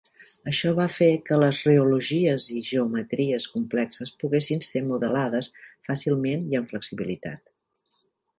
Això 0.51 0.69
va 0.77 0.85
fer 0.93 1.09
que 1.27 1.35
les 1.41 1.59
reologies 1.67 2.47
i 2.59 2.61
geometries 2.69 3.45
complexes 3.57 4.13
poguessin 4.25 4.65
ser 4.69 4.83
modelades 4.89 5.51
fàcilment 5.91 6.49
i 6.55 6.61
amb 6.63 6.75
flexibilitat. 6.75 7.55